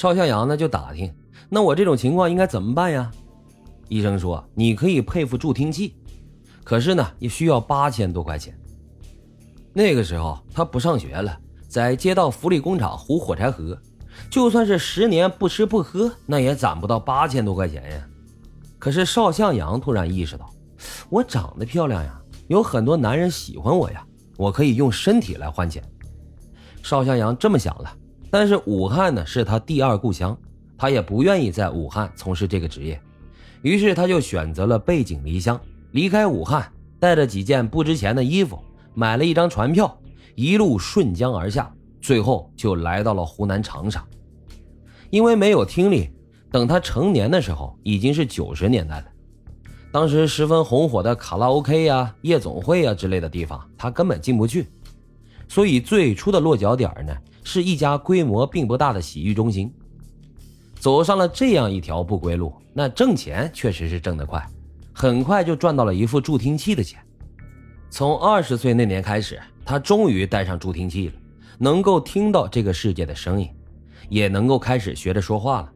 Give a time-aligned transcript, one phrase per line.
[0.00, 1.14] 邵向阳呢就打听，
[1.50, 3.10] 那我这种情况应该怎么办呀？
[3.90, 5.94] 医生说你可以配副助听器，
[6.64, 8.58] 可是呢也需要八千多块钱。
[9.74, 13.78] 那个时候他不上学了，在街道福利工厂糊火柴盒，
[14.30, 18.08] 就算是十年不吃不喝，那也攒不到八千多块钱呀。
[18.78, 20.50] 可是邵向阳突然意识到，
[21.10, 24.02] 我长得漂亮呀，有很多男人喜欢我呀，
[24.38, 25.84] 我可以用身体来换钱。
[26.82, 27.94] 邵向阳这么想了，
[28.30, 30.38] 但是武汉呢是他第二故乡，
[30.78, 33.00] 他也不愿意在武汉从事这个职业。
[33.62, 35.60] 于是他就选择了背井离乡，
[35.90, 38.58] 离开武汉，带着几件不值钱的衣服，
[38.94, 39.98] 买了一张船票，
[40.34, 41.70] 一路顺江而下，
[42.00, 44.02] 最后就来到了湖南长沙。
[45.10, 46.08] 因为没有听力，
[46.52, 49.06] 等他成年的时候已经是九十年代了。
[49.92, 54.68] 当时十分红火的卡拉 OK 呀、夜总会呀之类的地方，他根本进不去。
[55.48, 57.12] 所以最初的落脚点呢，
[57.42, 59.72] 是一家规模并不大的洗浴中心。
[60.78, 64.46] 走上了这样一条不归路，那挣钱确实是挣得快，
[64.92, 66.98] 很快就赚到了一副助听器的钱。
[67.90, 71.14] 从二十岁那年开始，他终于戴上助听器了，
[71.58, 73.48] 能够听到这个世界的声音，
[74.08, 75.72] 也能够开始学着说话了。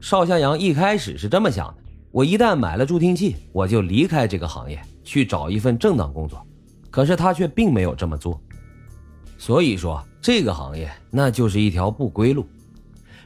[0.00, 6.44] 邵向阳一开始是这么想的：我一旦买了助听器，我就离开这个行业，去找一份正当工作。
[6.90, 8.40] 可是他却并没有这么做，
[9.38, 12.44] 所以说这个行业那就是一条不归路。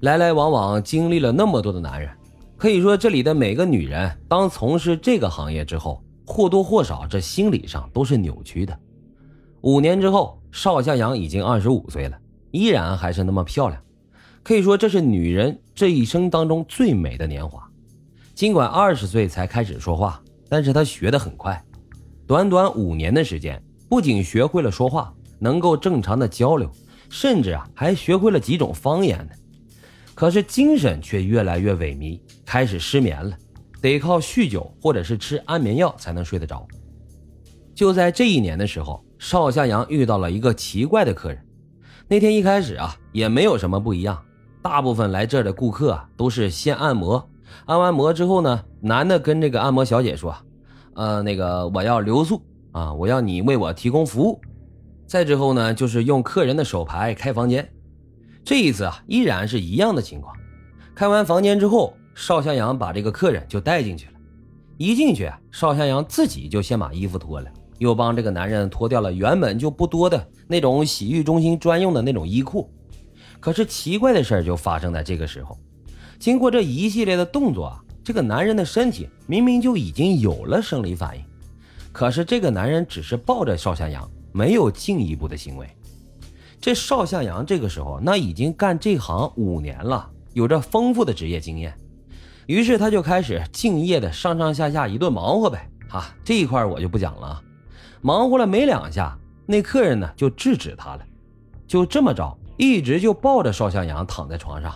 [0.00, 2.10] 来来往往经历了那么多的男人，
[2.56, 8.78] 可以说这里的每个女人，当从事这个行业之后，或多或少这心理上都是扭曲的。
[9.60, 12.16] 五年之后，邵向阳已经二十五岁了，
[12.52, 13.82] 依然还是那么漂亮，
[14.44, 17.68] 可以说这是女人这一生当中最美的年华。
[18.34, 21.60] 尽管二十岁才开始说话，但是她学得很快，
[22.24, 26.70] 短短五年的时间，不仅学会了说话，能够正常的交流，
[27.08, 29.32] 甚至啊还学会了几种方言呢。
[30.14, 33.36] 可是精神却越来越萎靡，开始失眠了，
[33.80, 36.66] 得靠酗酒或者是吃安眠药才能睡得着。
[37.74, 41.40] 就在这一年的时候，邵向阳遇到了一个奇怪的客人。
[42.08, 44.20] 那天一开始啊，也没有什么不一样，
[44.60, 47.30] 大部分来这儿的顾客，都是先按摩，
[47.66, 50.34] 按完摩之后呢，男的跟这个按摩小姐说
[50.96, 52.42] ：“呃，那个我要留宿
[52.72, 54.40] 啊，我要你为我提供服务。”
[55.08, 57.66] 再之后呢，就是用客人的手牌开房间。
[58.44, 60.36] 这一次啊，依然是一样的情况。
[60.94, 64.12] 开完房间之后，邵向阳把这个客人就带进去了。
[64.76, 72.70] 一进去啊，邵向阳自己就先把衣服脱了，又帮这个男人脱掉了原本就不多的那种洗浴中心专用的那种衣裤。
[73.40, 75.58] 可是奇怪的事就发生在这个时候。
[76.18, 81.24] 经过这一系列的动作啊，这个男人的身体明明就已经有了生理反应，
[81.92, 85.68] 可是这个男人只是抱着邵向阳，没有进一步的行为。
[86.60, 91.74] 这邵向阳这个时候那已经干这行五年了，有着丰富的职业经验，
[92.46, 95.68] 于是他就开始敬业的上上下下一顿忙活呗。
[95.88, 97.42] 哈，这一块我就不讲了。
[98.00, 101.04] 忙活了没两下，那客人呢就制止他了，
[101.66, 104.72] 就这么着，一直就抱着邵向阳躺在床上。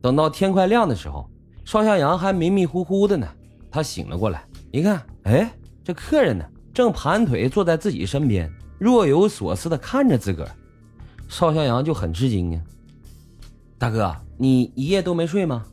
[0.00, 1.30] 等到天快亮的时候，
[1.64, 3.28] 邵向阳还迷迷糊糊的呢。
[3.70, 4.42] 他醒了过来，
[4.72, 5.48] 一看，哎，
[5.84, 6.44] 这客人呢
[6.74, 10.50] 正盘腿坐在自己身边，若有所思的看着自个儿。
[11.28, 12.62] 邵向阳就很吃惊啊，
[13.78, 15.66] 大哥，你一夜都没睡吗？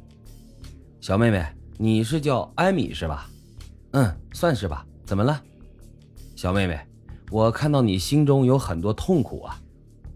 [0.99, 1.45] 小妹妹，
[1.77, 3.29] 你是叫艾米是吧？
[3.91, 4.85] 嗯，算是吧。
[5.05, 5.39] 怎么了？
[6.35, 6.79] 小妹妹，
[7.29, 9.59] 我看到你心中有很多痛苦啊。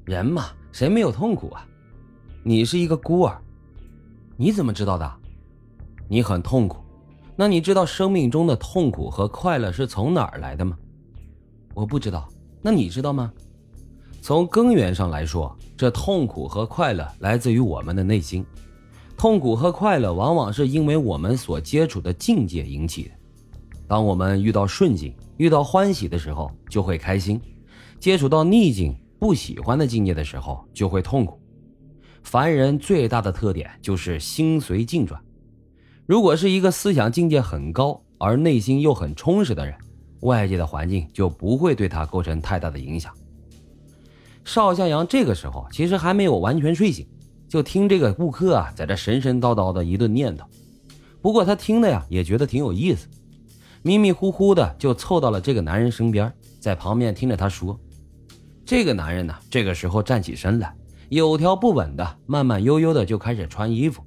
[0.05, 1.67] 人嘛，谁没有痛苦啊？
[2.41, 3.37] 你是一个孤儿，
[4.37, 5.13] 你怎么知道的？
[6.07, 6.77] 你很痛苦，
[7.35, 10.77] 那你知道生命中的痛苦和快乐是从哪儿来的吗？
[11.75, 12.27] 我不知道，
[12.67, 13.31] 那你知道吗？
[14.21, 18.45] 从根源上来说，这痛苦和快乐来自于我们的内心。
[19.15, 23.11] 痛苦和快乐往往是因为我们所接触的境界引起的。
[23.87, 27.39] 当我们遇到顺境、遇到欢喜的时候，就会开心；
[28.01, 31.39] 接触到逆境、不喜欢的境界的时候，就会痛苦。
[32.21, 35.17] 凡人最大的特点就是心随境转。
[36.05, 39.73] 如果是一个思想境界很高而内心又很充实的人，
[40.21, 43.13] 外界的环境就不会对他构成太大的影响。
[44.43, 47.05] 邵向阳这个时候其实还没有完全睡醒，
[47.47, 50.43] 就听这个顾客啊在这神神叨叨的一顿念叨。
[51.21, 53.07] 不过他听的呀也觉得挺有意思，
[53.81, 57.77] 迷迷糊糊的就凑到了这个男人身边，在旁边听着他说。
[58.65, 60.73] 这个男人呢这个时候站起身来，
[61.09, 64.03] 有条不紊的慢慢悠悠的就开始穿衣服。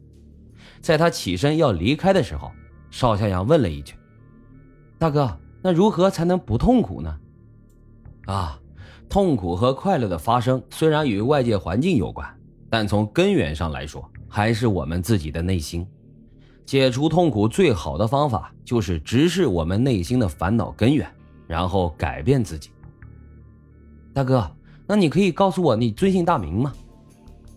[0.80, 2.50] 在他起身要离开的时候，
[2.90, 3.94] 邵向阳问了一句
[4.98, 7.18] ：“大哥，那如何才能不痛苦呢？”
[8.26, 8.56] 啊。
[9.08, 12.32] 痛苦和快乐的发生虽然与外界环境有关，
[12.68, 15.84] 但从根源上来说，还是我们自己的内心。
[16.64, 21.12] 解除痛苦最好的方法就是直视我们内心的烦恼根源，
[21.48, 22.70] 然后改变自己。
[24.14, 24.48] 大哥，
[24.86, 26.72] 那你可以告诉我你尊姓大名吗？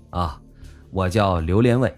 [0.09, 0.41] 啊，
[0.89, 1.95] 我叫刘连伟。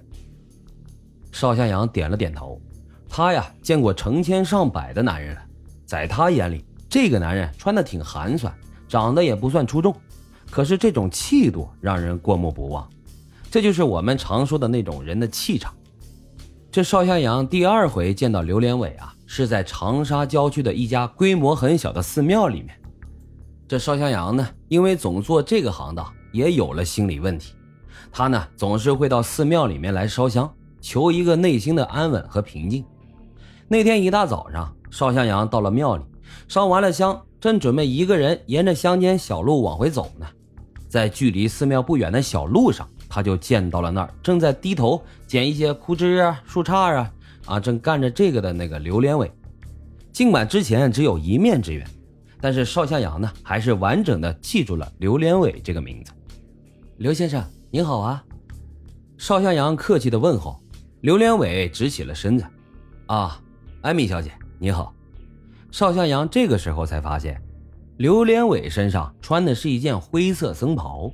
[1.32, 2.60] 邵向阳点了点头。
[3.08, 5.42] 他呀，见过成千上百的男人了，
[5.86, 8.54] 在他眼里，这个男人穿的挺寒酸，
[8.88, 9.96] 长得也不算出众，
[10.50, 12.88] 可是这种气度让人过目不忘。
[13.52, 15.74] 这就是我们常说的那种人的气场。
[16.72, 22.78] 这邵向阳第二回见到刘连伟啊，是在长沙郊区的一家规模很小的寺庙里面。
[23.68, 27.54] 这邵向阳呢，因为总做这个行当，也有了心理问题。
[28.12, 32.84] 他呢，总是会到寺庙里面来烧香，求一个内心的安稳和平静。
[33.68, 36.06] 那天一大早上，邵向阳到了庙里，
[36.48, 40.26] 烧完了香，正准备一个人沿着乡间小路往回走呢。
[40.88, 47.12] 在距离寺庙不远的小路上，他就见到了那儿正在低头捡一些枯枝啊、树杈啊，
[47.46, 49.30] 啊，正干着这个的那个刘连伟。
[50.14, 51.86] 尽管之前只有一面之缘，
[52.40, 56.14] 但是邵向阳呢，还是完整的记住了刘连伟这个名字。
[57.00, 58.24] 刘先生您好啊，
[59.18, 60.58] 邵向阳客气的问候。
[61.02, 62.46] 刘连伟直起了身子，
[63.08, 63.42] 啊。
[63.82, 64.32] 艾米小姐，
[64.66, 64.92] 你好。
[65.70, 67.40] 邵向阳这个时候才发现，
[67.98, 71.12] 刘连伟身上穿的是一件灰色僧袍。